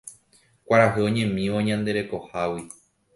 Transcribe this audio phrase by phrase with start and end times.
[0.65, 2.63] Kuarahy oñemívo ñande rekohágui